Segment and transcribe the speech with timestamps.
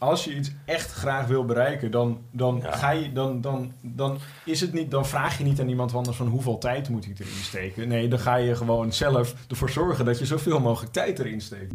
[0.00, 2.72] als je iets echt graag wil bereiken, dan, dan, Ja.
[2.72, 6.16] ga je, dan, dan, dan, is het niet, dan vraag je niet aan iemand anders
[6.16, 7.88] van hoeveel tijd moet ik erin steken.
[7.88, 11.74] Nee, dan ga je gewoon zelf ervoor zorgen dat je zoveel mogelijk tijd erin steekt.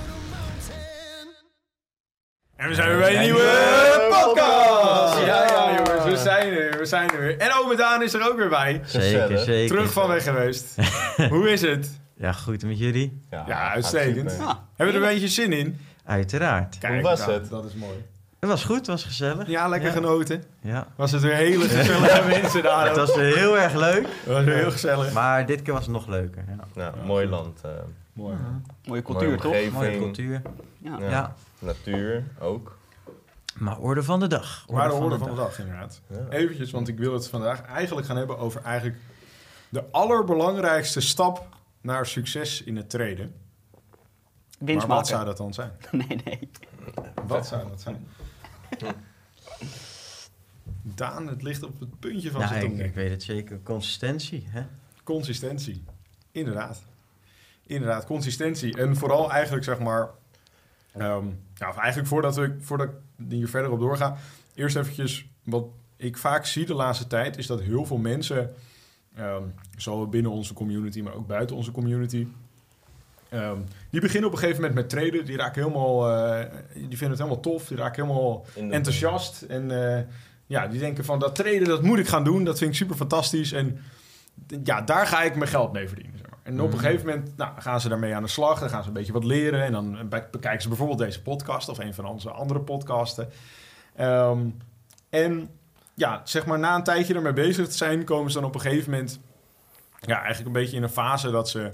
[7.37, 7.47] Weer.
[7.47, 8.81] En Ome Daan is er ook weer bij.
[8.85, 9.75] Zeker, zeker.
[9.75, 10.75] Terug van weg geweest.
[11.29, 11.99] Hoe is het?
[12.17, 13.21] Ja, goed met jullie?
[13.29, 14.31] Ja, uitstekend.
[14.31, 14.45] super.
[14.45, 15.79] Ah, Hebben we er een beetje zin in?
[16.05, 16.77] Uiteraard.
[16.77, 17.49] Kijk, was nou, het?
[17.49, 18.05] Dat is mooi.
[18.39, 19.47] Het was goed, het was gezellig.
[19.47, 19.95] Ja, lekker Ja.
[19.95, 20.43] genoten.
[20.61, 20.87] Ja.
[20.95, 22.87] Was het weer hele gezellige mensen daar.
[22.87, 25.13] Het was weer heel erg leuk, was weer heel gezellig.
[25.13, 26.43] maar dit keer was het nog leuker.
[26.47, 26.55] Ja.
[26.73, 27.61] Nou, mooi land.
[27.61, 27.69] eh,
[28.13, 28.35] Mooi.
[28.85, 29.71] mooie cultuur, mooie toch?
[29.73, 30.41] Mooie cultuur.
[30.77, 30.97] Ja.
[30.99, 31.09] Ja.
[31.09, 31.35] Ja.
[31.59, 32.77] Natuur ook.
[33.57, 34.65] Maar orde van de dag.
[34.69, 36.01] Maar de orde van de dag, inderdaad.
[36.07, 36.27] Ja.
[36.29, 38.99] Eventjes, want ik wil het vandaag eigenlijk gaan hebben over eigenlijk
[39.69, 41.47] de allerbelangrijkste stap
[41.81, 43.35] naar succes in het traden.
[44.59, 45.71] Winst maar wat zou dat dan zijn?
[45.91, 46.49] Nee, nee.
[47.27, 48.07] Wat zou dat zijn?
[50.81, 52.83] Daan, het ligt op het puntje van Nou, zijn ik, tong.
[52.83, 53.59] ik weet het zeker.
[53.63, 54.63] Consistentie, hè?
[55.03, 55.83] Consistentie.
[56.31, 56.83] Inderdaad.
[57.65, 58.77] Inderdaad, consistentie.
[58.77, 60.09] En vooral eigenlijk, zeg maar...
[60.93, 62.93] ja, of eigenlijk voordat, we, voordat ik
[63.29, 64.17] hier verder op doorga...
[64.55, 65.65] Eerst eventjes, wat
[65.97, 67.37] ik vaak zie de laatste tijd...
[67.37, 68.53] is dat heel veel mensen,
[69.15, 69.43] ehm
[69.77, 71.01] zowel binnen onze community...
[71.01, 72.27] maar ook buiten onze community...
[73.29, 73.57] ehm,
[73.89, 75.25] die beginnen op een gegeven moment met traden.
[75.25, 76.09] Die raken helemaal...
[76.09, 77.67] eh, die vinden het helemaal tof.
[77.67, 79.41] Die raken helemaal enthousiast.
[79.41, 80.03] En eh,
[80.45, 82.43] ja, die denken van dat traden, dat moet ik gaan doen.
[82.43, 83.51] Dat vind ik super fantastisch.
[83.51, 83.79] En
[84.63, 86.20] ja, daar ga ik mijn geld mee verdienen.
[86.51, 86.85] En op een Mhm.
[86.85, 88.59] gegeven moment nou, gaan ze daarmee aan de slag.
[88.59, 89.63] Dan gaan ze een beetje wat leren.
[89.63, 93.29] En dan be- bekijken ze bijvoorbeeld deze podcast of een van onze andere podcasten.
[93.95, 94.39] Ehm,
[95.09, 95.49] en
[95.93, 98.61] ja, zeg maar na een tijdje ermee bezig te zijn, komen ze dan op een
[98.61, 99.19] gegeven moment
[99.99, 101.71] ja, eigenlijk een beetje in een fase dat ze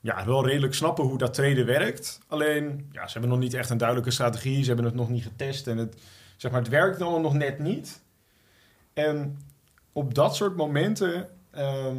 [0.00, 2.20] ja, wel redelijk snappen hoe dat traden werkt.
[2.28, 4.60] Alleen, ja, ze hebben nog niet echt een duidelijke strategie.
[4.62, 5.66] Ze hebben het nog niet getest.
[5.66, 5.96] En het,
[6.36, 8.02] zeg maar, het werkt allemaal nog net niet.
[8.92, 9.38] En
[9.92, 11.96] op dat soort momenten ehm,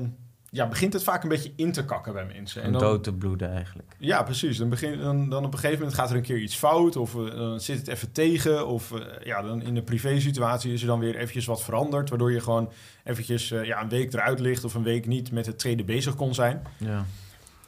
[0.53, 2.66] ja, begint het vaak een beetje in te kakken bij mensen.
[2.66, 3.95] Om dan, dood te bloeden eigenlijk.
[3.97, 4.57] ja, precies.
[4.57, 6.95] Dan, begin, dan, dan op een gegeven moment gaat er een keer iets fout.
[6.95, 8.67] Of eh, dan zit het even tegen.
[8.67, 12.09] Of eh, ja, dan in de privé-situatie is er dan weer eventjes wat veranderd.
[12.09, 12.72] Waardoor je gewoon
[13.03, 14.63] eventjes eh, ja, een week eruit ligt.
[14.63, 16.61] Of een week niet met het traden bezig kon zijn.
[16.78, 17.06] Ja.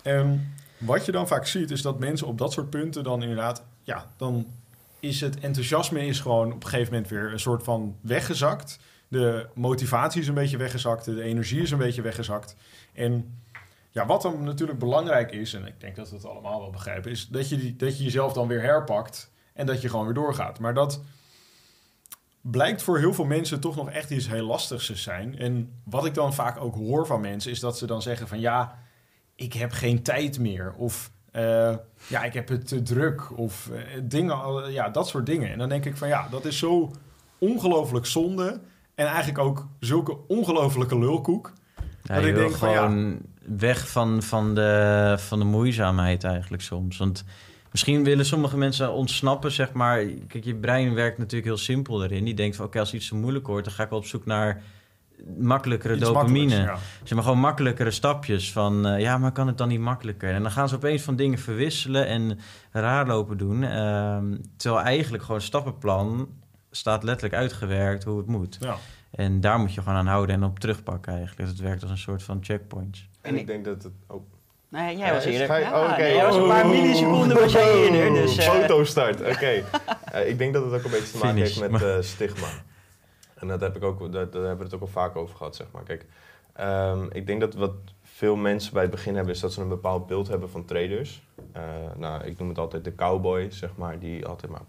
[0.02, 3.64] En wat je dan vaak ziet, is dat mensen op dat soort punten dan inderdaad,
[3.84, 4.48] ja, dan
[5.00, 8.80] is het enthousiasme is gewoon op een gegeven moment weer een soort van weggezakt.
[9.14, 12.56] De motivatie is een beetje weggezakt, de energie is een beetje weggezakt.
[12.94, 13.42] En
[13.90, 17.12] ja, wat dan natuurlijk belangrijk is, en ik denk dat we het allemaal wel begrijpen,
[17.12, 20.14] is dat je, die, dat je jezelf dan weer herpakt en dat je gewoon weer
[20.14, 20.60] doorgaat.
[20.60, 21.02] Maar dat
[22.42, 25.38] blijkt voor heel veel mensen toch nog echt iets heel lastigs te zijn.
[25.38, 28.40] En wat ik dan vaak ook hoor van mensen, is dat ze dan zeggen van
[28.40, 28.80] ja,
[29.36, 30.74] ik heb geen tijd meer.
[30.78, 31.76] Of eh,
[32.08, 33.38] ja, ik heb het te druk.
[33.38, 35.52] Of eh, dingen, ja, dat soort dingen.
[35.52, 36.92] En dan denk ik van ja, dat is zo
[37.38, 38.62] ongelooflijk zonde.
[38.96, 41.54] En eigenlijk ook zulke ongelofelijke lulkoek.
[42.04, 42.76] Ja, Dat ik denk van, ja.
[42.76, 46.98] gewoon weg van, van, de, van de moeizaamheid eigenlijk soms.
[46.98, 47.24] Want
[47.72, 50.06] misschien willen sommige mensen ontsnappen, zeg maar.
[50.28, 52.24] Kijk, je brein werkt natuurlijk heel simpel erin.
[52.24, 53.66] Die denkt van, oké, als iets te moeilijk wordt...
[53.66, 54.62] dan ga ik wel op zoek naar
[55.38, 56.56] makkelijkere Iets dopamine.
[56.56, 56.78] ja.
[57.04, 58.86] Zeg maar gewoon makkelijkere stapjes van...
[58.86, 60.34] eh, ja, maar kan het dan niet makkelijker?
[60.34, 62.40] En dan gaan ze opeens van dingen verwisselen en
[62.72, 63.64] raar lopen doen.
[63.64, 66.28] ehm, terwijl eigenlijk gewoon het stappenplan
[66.76, 68.58] staat letterlijk uitgewerkt hoe het moet.
[68.60, 68.76] Ja.
[69.12, 71.50] En daar moet je gewoon aan houden en op terugpakken eigenlijk.
[71.50, 73.10] Het werkt als een soort van checkpoints.
[73.22, 74.24] En ik denk dat het ook...
[74.70, 75.60] Nee, jij was Eh, eerder.
[75.60, 76.70] Ja, oh, nee, jij was een paar Oh.
[76.70, 78.22] milliseconden was jij eerder.
[78.22, 79.52] Dus, eh, Fotostart, oké.
[80.12, 82.48] Eh, ik denk dat het ook een beetje te maken Finish, heeft met eh, stigma.
[83.36, 85.56] En dat heb ik ook, daar, daar hebben we het ook al vaak over gehad,
[85.56, 85.84] zeg maar.
[85.84, 86.06] Kijk,
[86.54, 87.74] ehm, ik denk dat wat
[88.04, 91.24] veel mensen bij het begin hebben, is dat ze een bepaald beeld hebben van traders.
[91.52, 91.62] Eh,
[91.96, 94.62] nou, ik noem het altijd de cowboy, zeg maar, die altijd maar...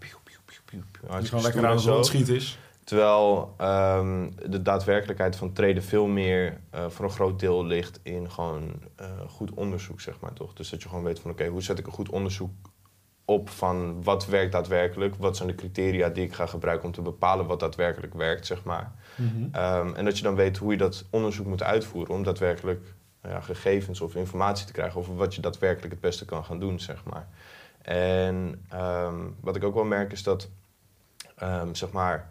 [0.70, 2.58] Die hartstikke gewoon lekker aan het rondschieten is.
[2.84, 8.30] Terwijl ehm, de daadwerkelijkheid van traden veel meer eh, voor een groot deel ligt in
[8.30, 10.52] gewoon eh, goed onderzoek, zeg maar toch.
[10.52, 12.50] Dus dat je gewoon weet van oké, hoe zet ik een goed onderzoek
[13.24, 17.02] op van wat werkt daadwerkelijk, wat zijn de criteria die ik ga gebruiken om te
[17.02, 18.92] bepalen wat daadwerkelijk werkt, zeg maar.
[19.52, 23.40] Ehm, en dat je dan weet hoe je dat onderzoek moet uitvoeren om daadwerkelijk ja,
[23.40, 27.04] gegevens of informatie te krijgen over wat je daadwerkelijk het beste kan gaan doen, zeg
[27.04, 27.28] maar.
[27.84, 30.48] En ehm, wat ik ook wel merk is dat
[31.36, 32.28] ehm, zeg maar,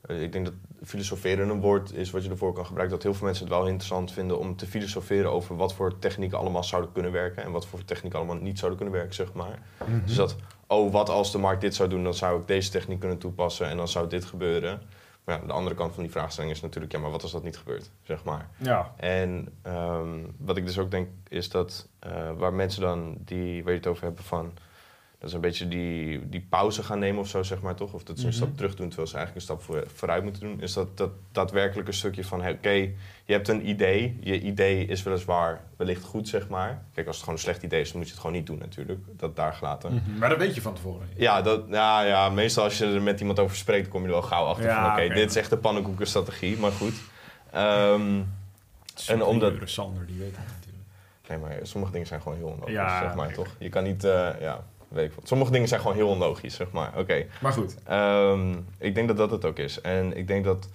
[0.00, 2.96] eh, ik denk dat filosoferen een woord is wat je ervoor kan gebruiken.
[2.96, 6.38] Dat heel veel mensen het wel interessant vinden om te filosoferen over wat voor technieken
[6.38, 7.42] allemaal zouden kunnen werken.
[7.42, 9.58] En wat voor technieken allemaal niet zouden kunnen werken, zeg maar.
[9.86, 10.06] Mhm.
[10.06, 10.36] Dus dat,
[10.66, 13.68] oh, wat als de markt dit zou doen, dan zou ik deze techniek kunnen toepassen
[13.68, 14.82] en dan zou dit gebeuren.
[15.24, 17.42] Maar ja, de andere kant van die vraagstelling is natuurlijk, ja, maar wat als dat
[17.42, 18.48] niet gebeurt, zeg maar.
[18.56, 23.62] Ja, En ehm, wat ik dus ook denk, is dat eh, waar mensen dan, die,
[23.62, 24.52] waar je het over hebben van,
[25.20, 27.92] dat is een beetje die, die pauze gaan nemen of zo, zeg maar toch?
[27.92, 28.38] Of dat ze een Mhm.
[28.38, 30.60] stap terug doen terwijl ze eigenlijk een stap voor, vooruit moeten doen.
[30.60, 32.70] Is dat, dat daadwerkelijk een stukje van, hey, oké,
[33.24, 34.18] je hebt een idee.
[34.20, 36.82] Je idee is weliswaar wellicht goed, zeg maar.
[36.94, 38.58] Kijk, als het gewoon een slecht idee is, dan moet je het gewoon niet doen
[38.58, 39.00] natuurlijk.
[39.16, 39.94] Dat daar gelaten.
[39.94, 40.18] Mhm.
[40.18, 41.08] maar dat weet je van tevoren.
[41.16, 44.12] Ja, dat, ja, ja, meestal als je er met iemand over spreekt, kom je er
[44.12, 46.94] wel gauw achter Ja, van, oké, dit is echt de pannenkoekenstrategie, maar goed.
[47.50, 48.20] Ehm,
[49.06, 50.84] En omdat- Sander, die weet dat natuurlijk.
[51.28, 53.48] Nee, maar sommige dingen zijn gewoon heel Ja, zeg maar, toch?
[53.58, 55.18] Je kan niet, eh, ja, weet ik.
[55.22, 56.98] Sommige dingen zijn gewoon heel onlogisch, zeg maar.
[56.98, 57.26] Oké.
[57.40, 57.76] Maar goed.
[57.84, 59.80] Ehm, ik denk dat dat het ook is.
[59.80, 60.68] En ik denk dat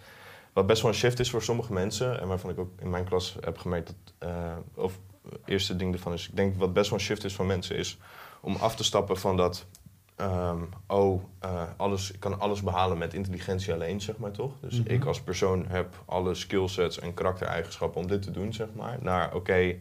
[0.54, 2.20] wat best wel een shift is voor sommige mensen...
[2.22, 4.30] en waarvan ik ook in mijn klas heb gemerkt dat...
[4.30, 4.54] eh,
[4.84, 6.28] of het eerste ding ervan is...
[6.30, 7.98] ik denk wat best wel een shift is van mensen is...
[8.42, 9.66] om af te stappen van dat...
[10.16, 10.58] ehm,
[10.88, 14.52] oh, eh, alles, ik kan alles behalen met intelligentie alleen, zeg maar, toch?
[14.62, 14.92] Dus Mhm.
[14.94, 18.98] ik als persoon heb alle skillsets en karaktereigenschappen om dit te doen, zeg maar.
[19.02, 19.76] Naar, oké,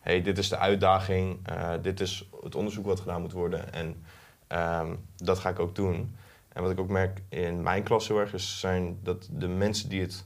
[0.00, 4.02] hey, dit is de uitdaging, eh, dit is het onderzoek wat gedaan moet worden en
[4.46, 6.14] ehm, dat ga ik ook doen.
[6.52, 9.88] En wat ik ook merk in mijn klas heel erg is, zijn dat de mensen
[9.88, 10.24] die, het,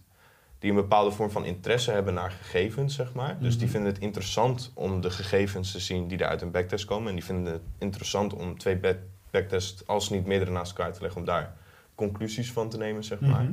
[0.59, 3.37] die een bepaalde vorm van interesse hebben naar gegevens, zeg maar.
[3.41, 3.73] Dus die Mhm.
[3.75, 7.09] vinden het interessant om de gegevens te zien die er uit een backtest komen.
[7.09, 8.99] En die vinden het interessant om twee back-
[9.31, 11.55] backtests, als niet meerdere naast elkaar te leggen, om daar
[11.95, 13.43] conclusies van te nemen, zeg maar.
[13.43, 13.53] Mhm.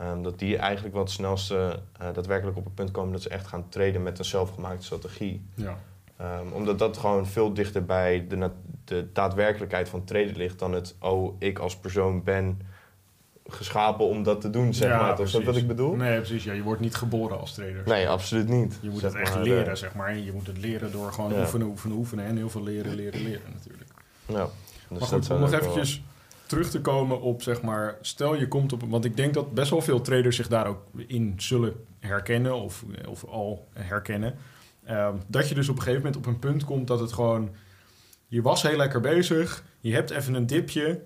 [0.00, 3.46] Ehm, dat die eigenlijk wat snelste eh, daadwerkelijk op het punt komen dat ze echt
[3.46, 5.42] gaan traden met een zelfgemaakte strategie.
[5.54, 5.78] Ja.
[6.16, 8.50] Ehm, omdat dat gewoon veel dichter bij de,
[8.84, 12.60] de daadwerkelijkheid van traden ligt dan het, oh, ik als persoon ben
[13.46, 15.16] geschapen om dat te doen, zeg Ja, maar.
[15.16, 15.26] Toch?
[15.26, 15.94] Is dat wat ik bedoel?
[15.96, 16.44] Nee, precies.
[16.44, 17.82] Ja, je wordt niet geboren als trader.
[17.84, 18.78] Nee, absoluut niet.
[18.80, 20.08] Je moet het echt maar, leren, zeg maar.
[20.08, 21.40] En Je moet het leren door gewoon Ja.
[21.40, 22.24] oefenen, oefenen, oefenen.
[22.24, 23.90] En heel veel leren, leren, leren natuurlijk.
[24.26, 24.34] ja.
[24.34, 24.50] Dus
[24.88, 26.02] maar dat goed, om nog eventjes
[26.50, 27.98] terug te komen op, zeg maar...
[28.00, 28.82] Stel je komt op...
[28.88, 32.54] Want ik denk dat best wel veel traders zich daar ook in zullen herkennen.
[32.54, 34.34] Of, of al herkennen.
[34.84, 37.54] Ehm, dat je dus op een gegeven moment op een punt komt dat het gewoon...
[38.26, 39.64] Je was heel lekker bezig.
[39.80, 41.02] Je hebt even een dipje.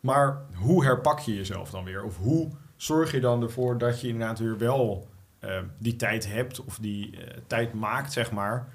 [0.00, 2.04] Maar hoe herpak je jezelf dan weer?
[2.04, 5.08] Of hoe zorg je dan ervoor dat je inderdaad weer wel
[5.38, 6.64] eh, die tijd hebt...
[6.64, 8.68] of die eh, tijd maakt, zeg maar...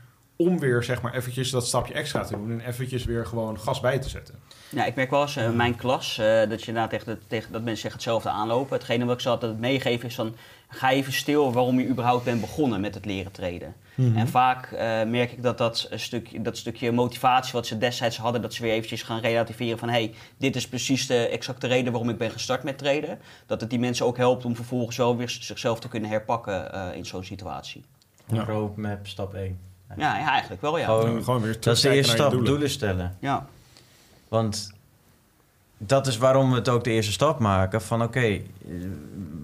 [0.45, 2.51] om weer zeg maar eventjes dat stapje extra te doen...
[2.51, 4.35] en eventjes weer gewoon gas bij te zetten.
[4.69, 7.27] Ja, ik merk wel eens eh, in mijn klas eh, dat je inderdaad tegen, de-
[7.27, 8.73] tegen dat mensen zich hetzelfde aanlopen.
[8.77, 10.35] Hetgene wat ik ze altijd meegeven is van
[10.67, 13.75] ga even stil waarom je überhaupt bent begonnen met het leren treden.
[14.15, 18.17] En vaak eh, merk ik dat dat, een stukje, dat stukje motivatie wat ze destijds
[18.17, 21.91] hadden, dat ze weer eventjes gaan relativeren van hey, dit is precies de exacte reden
[21.91, 23.19] waarom ik ben gestart met traden.
[23.45, 26.95] Dat het die mensen ook helpt om vervolgens wel weer zichzelf te kunnen herpakken eh,
[26.97, 27.83] in zo'n situatie.
[28.25, 28.43] Ja.
[28.43, 29.59] Roadmap, stap 1.
[29.97, 30.85] Ja, ja eigenlijk wel ja.
[30.85, 32.49] Gewoon- gewoon weer Dat is de eerste stap, doelen.
[32.49, 33.15] doelen stellen.
[33.19, 33.45] Ja.
[34.27, 34.71] Want
[35.77, 37.81] dat is waarom we het ook de eerste stap maken.
[37.81, 38.41] Van oké,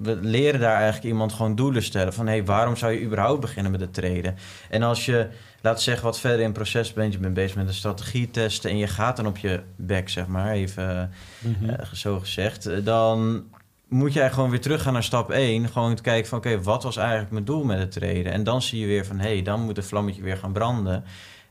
[0.01, 2.13] we leren daar eigenlijk iemand gewoon doelen stellen.
[2.13, 4.35] Van hé, hey, waarom zou je überhaupt beginnen met het treden?
[4.69, 5.27] En als je,
[5.61, 7.13] laat zeggen, wat verder in het proces bent...
[7.13, 8.69] je bent bezig met een strategie testen...
[8.69, 11.69] en je gaat dan op je back, zeg maar, even Mhm.
[11.69, 12.65] eh, zo gezegd...
[12.65, 13.43] eh, dan
[13.87, 15.69] moet jij gewoon weer teruggaan naar stap 1.
[15.69, 18.31] Gewoon te kijken van oké, wat was eigenlijk mijn doel met het treden?
[18.31, 21.03] En dan zie je weer van hé, hey, dan moet het vlammetje weer gaan branden...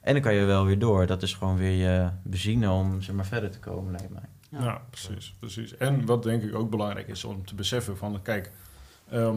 [0.06, 1.06] En dan kan je wel weer door.
[1.06, 4.22] Dat is gewoon weer je benzine om zeg maar, verder te komen, lijkt mij.
[4.50, 4.64] Ja.
[4.64, 5.76] Ja, precies, precies.
[5.76, 8.22] En wat denk ik ook belangrijk is om te beseffen van...
[8.22, 8.52] Kijk,
[9.08, 9.36] ehm,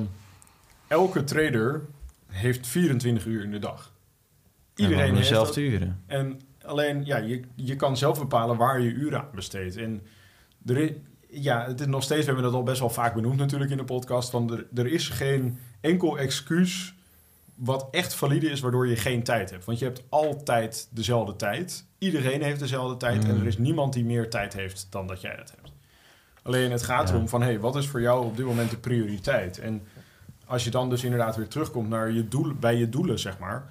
[0.88, 1.81] elke trader
[2.27, 3.93] heeft 24 uur in de dag.
[4.75, 6.03] Iedereen en heeft te uren.
[6.05, 9.75] En alleen, ja, je, je kan zelf bepalen waar je uren aan besteedt.
[9.77, 10.01] En
[10.65, 10.91] er is,
[11.29, 13.77] ja, het is nog steeds, we hebben dat al best wel vaak benoemd natuurlijk in
[13.77, 14.29] de podcast...
[14.29, 16.93] van er, er is geen enkel excuus
[17.55, 19.65] wat echt valide is waardoor je geen tijd hebt.
[19.65, 21.86] Want je hebt altijd dezelfde tijd.
[21.98, 23.24] Iedereen heeft dezelfde tijd.
[23.24, 23.29] Mm.
[23.29, 25.71] En er is niemand die meer tijd heeft dan dat jij het hebt.
[26.41, 27.13] Alleen het gaat Ja.
[27.13, 29.57] erom van, hey, wat is voor jou op dit moment de prioriteit?
[29.59, 29.81] En
[30.45, 33.67] als je dan dus inderdaad weer terugkomt naar je doel, bij je doelen, zeg maar...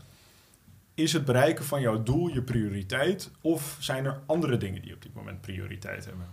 [0.95, 3.31] Is het bereiken van jouw doel je prioriteit?
[3.41, 6.27] Of zijn er andere dingen die op dit moment prioriteit hebben?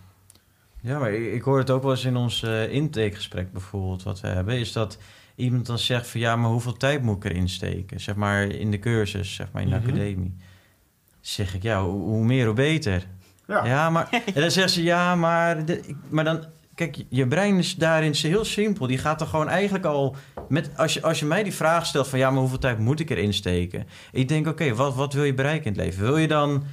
[0.86, 4.20] Ja, maar ik, ik hoor het ook wel eens in ons eh, intakegesprek bijvoorbeeld, wat
[4.20, 4.98] we hebben, is dat
[5.36, 8.00] iemand dan zegt van ja, maar hoeveel tijd moet ik erin steken?
[8.00, 9.86] Zeg maar in de cursus, zeg maar in de Mhm.
[9.88, 10.36] academie.
[11.22, 13.08] Zeg ik, ja, hoe, hoe meer, hoe beter.
[13.48, 14.10] Ja, Ja, maar...
[14.36, 15.66] En dan zegt ze, ja, maar...
[15.66, 16.44] de- maar dan...
[16.76, 18.88] Kijk, je brein is daarin heel simpel.
[18.88, 20.16] Die gaat er gewoon eigenlijk al...
[20.50, 22.20] Met, als, je, als je mij die vraag stelt van...
[22.20, 23.88] Ja, maar hoeveel tijd moet ik erin steken?
[24.12, 26.04] Ik denk, oké, wat, wat wil je bereiken in het leven?
[26.06, 26.64] Wil je dan...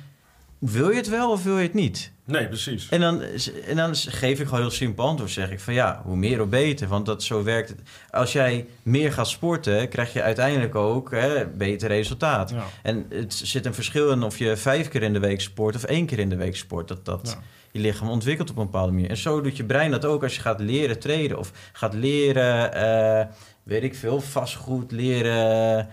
[0.59, 2.13] Wil je het wel of wil je het niet?
[2.33, 2.89] Nee, precies.
[2.89, 3.23] En dan,
[3.67, 5.31] en dan geef ik gewoon heel simpel antwoord.
[5.31, 6.89] Zeg ik van ja, hoe meer hoe beter.
[6.89, 7.81] Want dat, zo werkt het.
[8.11, 12.51] Als jij meer gaat sporten, krijg je uiteindelijk ook hè, beter resultaat.
[12.51, 12.65] Ja.
[12.83, 15.85] En het zit een verschil in of je vijf keer in de week sport of
[15.85, 16.89] één keer in de week sport.
[16.89, 17.43] Dat, dat Ja.
[17.73, 19.11] je lichaam ontwikkelt op een bepaalde manier.
[19.11, 22.75] En zo doet je brein dat ook als je gaat leren treden of gaat leren,
[22.75, 23.27] eh,
[23.63, 25.89] weet ik veel, vastgoed, leren.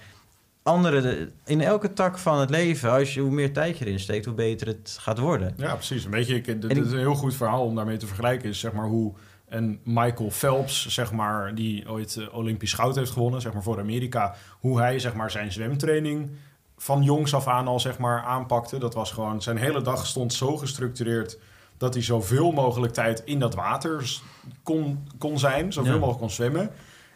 [0.63, 4.25] Andere, in elke tak van het leven, als je, hoe meer tijd je erin steekt,
[4.25, 5.53] hoe beter het gaat worden.
[5.57, 6.03] Ja, precies.
[6.05, 8.49] Een beetje, En- is een heel goed verhaal om daarmee te vergelijken.
[8.49, 9.13] Is zeg maar hoe
[9.49, 13.79] een Michael Phelps, zeg maar, die ooit eh, Olympisch goud heeft gewonnen, zeg maar voor
[13.79, 16.29] Amerika, hoe hij zeg maar zijn zwemtraining
[16.77, 18.77] van jongs af aan al zeg maar aanpakte.
[18.79, 21.39] Dat was gewoon zijn hele dag stond zo gestructureerd
[21.77, 24.19] dat hij zoveel mogelijk tijd in dat water
[24.63, 25.97] kon, kon zijn, zoveel Ja.
[25.97, 26.69] mogelijk kon zwemmen.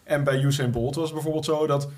[0.03, 1.89] En bij Usain Bolt was het bijvoorbeeld zo dat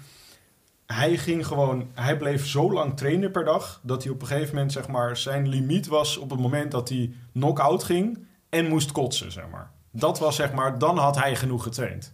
[0.86, 4.54] hij ging gewoon, hij bleef zo lang trainen per dag dat hij op een gegeven
[4.54, 8.92] moment zeg maar zijn limiet was op het moment dat hij knock-out ging en moest
[8.92, 9.72] kotsen zeg maar.
[9.92, 12.14] Dat was zeg maar, dan had hij genoeg getraind.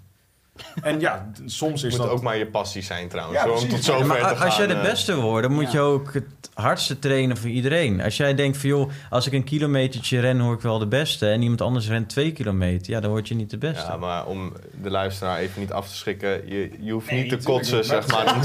[0.82, 3.40] En ja, soms is moet dat ook maar je passie zijn trouwens.
[3.40, 3.70] Ja, om precies.
[3.70, 4.46] tot zover maar te gaan.
[4.46, 4.82] als jij de eh.
[4.82, 5.80] beste wordt, dan moet Ja.
[5.80, 8.02] je ook het hardste trainen voor iedereen.
[8.02, 11.28] Als jij denkt van joh, als ik een kilometertje ren, hoor ik wel de beste.
[11.30, 13.86] En iemand anders rent twee kilometer, ja, dan word je niet de beste.
[13.92, 17.30] Ja, maar om de luisteraar even niet af te schrikken, je, je hoeft Nee, niet
[17.30, 18.36] te kotsen, niet, zeg maar- maar,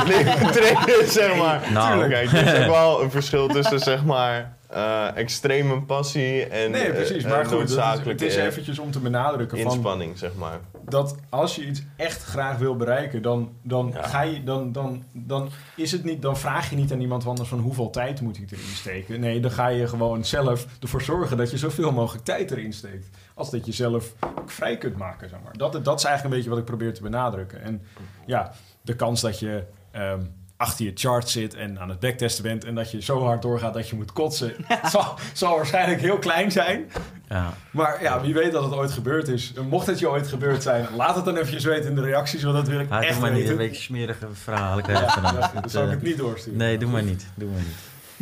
[0.42, 1.62] om trainen, zeg maar.
[1.72, 2.08] Nou.
[2.08, 6.90] Kijk, er is ook wel een verschil tussen, zeg maar, eh, extreme passie en Nee,
[6.92, 7.24] precies.
[7.24, 10.18] eh, Maar eh, goed, het is, noodzakelijke het is eventjes om te benadrukken van inspanning,
[10.18, 10.58] zeg maar.
[10.88, 14.02] Dat als je iets echt graag wil bereiken, dan, dan, Ja.
[14.02, 17.48] ga je, dan, dan, dan, is het niet, dan vraag je niet aan iemand anders
[17.48, 19.20] van hoeveel tijd moet ik erin steken.
[19.20, 23.08] Nee, dan ga je gewoon zelf ervoor zorgen dat je zoveel mogelijk tijd erin steekt.
[23.34, 25.56] Als dat je zelf ook vrij kunt maken, zeg maar.
[25.56, 27.62] Dat, dat is eigenlijk een beetje wat ik probeer te benadrukken.
[27.62, 27.82] En
[28.26, 28.52] ja,
[28.82, 30.20] de kans dat je ehm,
[30.56, 33.74] achter je chart zit en aan het backtesten bent en dat je zo hard doorgaat
[33.74, 34.54] dat je moet kotsen,
[34.92, 36.90] zal, zal waarschijnlijk heel klein zijn.
[37.28, 37.54] Ja.
[37.70, 39.52] Maar ja, wie weet dat het ooit gebeurd is.
[39.68, 42.56] Mocht het je ooit gebeurd zijn, laat het dan eventjes weten in de reacties, want
[42.56, 45.70] dat wil ik Ah, echt doe maar niet, een beetje smerige verhalen Ja, dan.
[45.70, 46.58] zal ik het niet doorsturen.
[46.58, 47.26] Nee, doe maar niet.
[47.34, 47.76] Doe maar niet.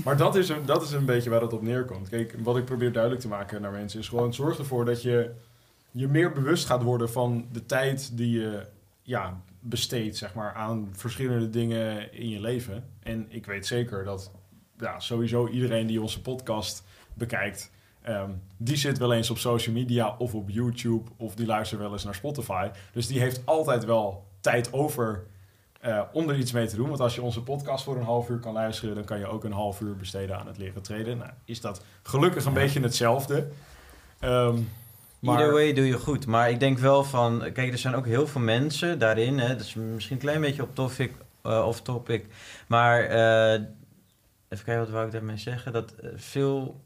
[0.04, 2.08] Maar dat is, een, dat is een beetje waar het op neerkomt.
[2.08, 5.30] Kijk, wat ik probeer duidelijk te maken naar mensen is gewoon zorg ervoor dat je
[5.90, 8.66] je meer bewust gaat worden van de tijd die je
[9.02, 12.84] ja, besteedt zeg maar, aan verschillende dingen in je leven.
[13.02, 14.30] En ik weet zeker dat
[14.78, 16.82] ja, sowieso iedereen die onze podcast
[17.14, 17.70] bekijkt,
[18.04, 21.92] ehm, die zit wel eens op social media of op YouTube of die luistert wel
[21.92, 22.68] eens naar Spotify.
[22.92, 25.24] Dus die heeft altijd wel tijd over
[25.80, 26.88] eh, om er iets mee te doen.
[26.88, 29.44] Want als je onze podcast voor een half uur kan luisteren, dan kan je ook
[29.44, 31.18] een half uur besteden aan het leren treden.
[31.18, 32.58] Nou, is dat gelukkig een Ja.
[32.60, 33.48] beetje hetzelfde.
[34.20, 36.26] Maar Either way doe je goed.
[36.26, 37.38] Maar ik denk wel van...
[37.52, 39.38] Kijk, er zijn ook heel veel mensen daarin.
[39.38, 42.26] Hè, dat is misschien een klein beetje op topic, eh off topic.
[42.66, 43.52] Maar eh,
[44.48, 45.72] even kijken, wat wou ik daarmee zeggen?
[45.72, 46.80] Dat veel...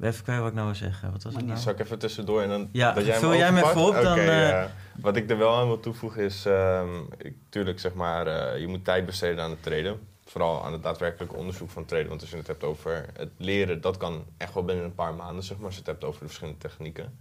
[0.00, 1.12] Even wat ik nou wil zeggen.
[1.12, 1.58] Wat was het nou?
[1.58, 3.96] Zal ik even tussendoor en dan Ja, dat jij vul jij me even overpakt?
[3.96, 4.70] op, dan, Oké, eh, ja.
[5.00, 8.66] Wat ik er wel aan wil toevoegen is, ehm, ik, tuurlijk zeg maar, eh, je
[8.66, 10.00] moet tijd besteden aan het treden.
[10.24, 12.08] Vooral aan het daadwerkelijke onderzoek van treden.
[12.08, 15.14] Want als je het hebt over het leren, dat kan echt wel binnen een paar
[15.14, 15.66] maanden, zeg maar.
[15.66, 17.18] Als je het hebt over de verschillende technieken.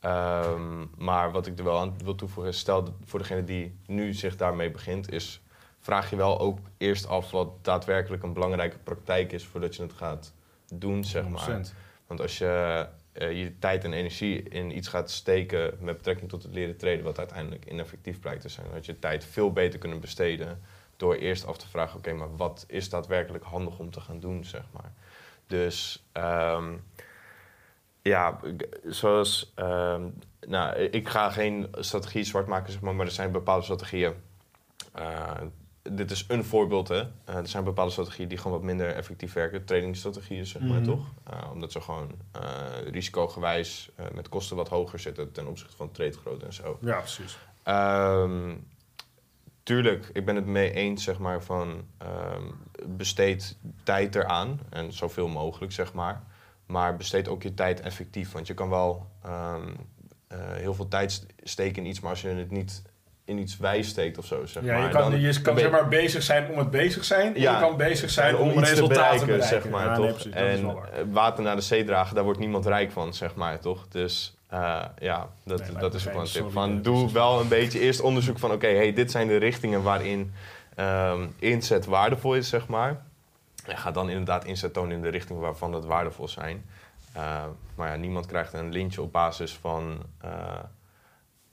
[0.00, 3.78] Ehm, maar wat ik er wel aan wil toevoegen is, stel dat voor degene die
[3.86, 5.40] nu zich daarmee begint, is
[5.80, 9.92] vraag je wel ook eerst af wat daadwerkelijk een belangrijke praktijk is voordat je het
[9.92, 10.32] gaat
[10.72, 11.60] doen, zeg maar.
[12.14, 12.16] 100%.
[12.16, 16.42] Want als je eh, je tijd en energie in iets gaat steken met betrekking tot
[16.42, 20.00] het leren treden, wat uiteindelijk ineffectief blijkt te zijn, had je tijd veel beter kunnen
[20.00, 20.60] besteden
[20.96, 24.44] door eerst af te vragen, oké, maar wat is daadwerkelijk handig om te gaan doen,
[24.44, 24.92] zeg maar.
[25.46, 26.72] Dus ehm,
[28.02, 28.40] ja,
[28.84, 30.08] zoals, ehm,
[30.46, 34.14] nou, ik ga geen strategie zwart maken, zeg maar, maar er zijn bepaalde strategieën.
[34.92, 35.40] Eh,
[35.92, 37.00] dit is een voorbeeld, hè.
[37.24, 39.64] Eh, er zijn bepaalde strategieën die gewoon wat minder effectief werken.
[39.64, 40.84] Trainingsstrategieën, zeg maar, Mhm.
[40.84, 41.06] toch?
[41.30, 42.42] Eh, omdat ze gewoon eh,
[42.90, 46.78] risicogewijs met kosten wat hoger zitten ten opzichte van treedgrootte en zo.
[46.80, 47.38] Ja, precies.
[47.62, 48.54] Ehm,
[49.62, 52.42] tuurlijk, ik ben het mee eens, zeg maar, van ehm,
[52.86, 54.60] besteed tijd eraan.
[54.70, 56.22] En zoveel mogelijk, zeg maar.
[56.66, 58.32] Maar besteed ook je tijd effectief.
[58.32, 59.68] Want je kan wel ehm,
[60.26, 62.82] eh, heel veel tijd st- steken in iets, maar als je het niet
[63.24, 64.82] in iets wijs steekt of zo, zeg Ja, maar.
[64.82, 67.32] je kan, dan- je kan zeg maar bezig zijn om het bezig zijn.
[67.36, 69.48] Ja, je kan bezig zijn om, resultaten te bereiken.
[69.48, 70.04] zeg maar, Ja, toch?
[70.04, 72.90] nee, precies, dat is en eh, water naar de zee dragen, daar wordt niemand rijk
[72.92, 73.88] van, zeg maar, toch?
[73.88, 76.50] Dus eh, ja, dat, Nee, dat is ook wel een tip.
[76.52, 80.32] Van, doe wel een beetje eerst onderzoek van, oké, hey, dit zijn de richtingen waarin
[80.74, 83.02] ehm, inzet waardevol is, zeg maar.
[83.66, 86.64] En ga dan inderdaad inzet tonen in de richting waarvan het waardevol zijn.
[87.12, 87.42] Eh,
[87.74, 90.30] maar ja, niemand krijgt een lintje op basis van eh,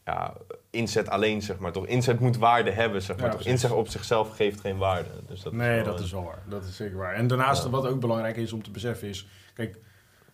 [0.05, 0.33] ja,
[0.71, 1.71] inzet alleen, zeg maar.
[1.71, 1.85] Toch?
[1.87, 3.25] Inzet moet waarde hebben, zeg maar.
[3.25, 3.45] Ja, toch?
[3.45, 5.09] Inzet op zichzelf geeft geen waarde.
[5.27, 6.43] Dus dat nee, dat een- is wel waar.
[6.49, 7.13] Dat is zeker waar.
[7.13, 7.69] En daarnaast, Ja.
[7.69, 9.27] wat ook belangrijk is om te beseffen is...
[9.53, 9.77] Kijk,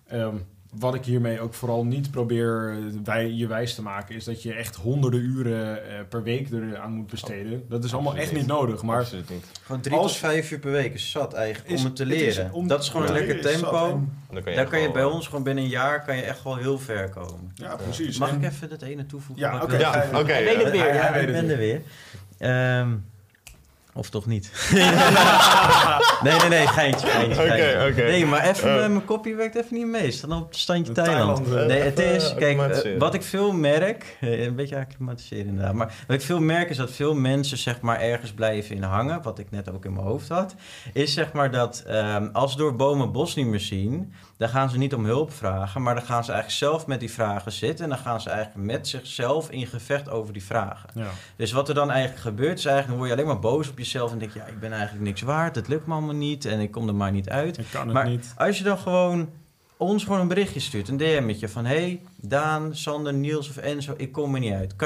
[0.08, 0.36] ehm,
[0.80, 4.42] wat ik hiermee ook vooral niet probeer eh, wij, je wijs te maken, is dat
[4.44, 7.66] je echt honderden uren eh, per week eraan moet besteden.
[7.70, 8.82] Dat is allemaal echt niet nodig.
[8.84, 9.46] Maar Absoluut niet.
[9.64, 12.04] Gewoon drie Als- tot vijf uur per week is zat eigenlijk Is- om het te
[12.04, 12.54] het is leren.
[12.54, 13.90] om- dat is gewoon een lekker tempo.
[13.90, 16.16] En- Dan kan je, Daar kan je bij eh, ons gewoon binnen een jaar kan
[16.16, 17.52] je echt wel heel ver komen.
[17.56, 18.18] ja, precies.
[18.18, 19.46] Mag En- ik even het ene toevoegen?
[19.46, 19.78] Ja, oké.
[19.78, 20.02] Ja, weer.
[20.12, 20.72] hij- hij weet ik het
[21.32, 21.52] ben weer.
[21.52, 21.82] er weer.
[22.38, 22.90] Ehm,
[23.98, 24.52] of toch niet?
[26.24, 27.88] nee, nee, nee, geintje, geintje.
[27.92, 28.02] Oké.
[28.04, 28.84] Nee, maar even, Eh.
[28.84, 30.12] eh, mijn kopje werkt even niet mee.
[30.12, 31.44] Staan op het standje Thailand.
[31.46, 33.00] Thailand, eh, nee, het is, kijk, eh, acclimatiseren.
[33.00, 36.92] wat ik veel merk, een beetje acclimatiseren inderdaad, maar wat ik veel merk is dat
[36.92, 40.30] veel mensen zeg maar ergens blijven in hangen, wat ik net ook in mijn hoofd
[40.30, 40.56] had,
[40.94, 44.70] is zeg maar dat ehm, als ze door bomen bos niet meer zien, dan gaan
[44.70, 47.84] ze niet om hulp vragen, maar dan gaan ze eigenlijk zelf met die vragen zitten
[47.84, 50.90] en dan gaan ze eigenlijk met zichzelf in gevecht over die vragen.
[50.94, 51.08] Ja.
[51.36, 53.78] Dus wat er dan eigenlijk gebeurt, is eigenlijk, dan word je alleen maar boos op
[53.92, 56.46] jezelf en denk je, ja, ik ben eigenlijk niks waard, het lukt me allemaal niet
[56.46, 57.58] en ik kom er maar niet uit.
[57.58, 58.34] Ik kan het Maar niet.
[58.38, 59.30] als je dan gewoon
[59.78, 64.12] ons gewoon een berichtje stuurt, een DM'tje van, hey, Daan, Sander, Niels of Enzo, ik
[64.12, 64.76] kom er niet uit.
[64.76, 64.86] Kan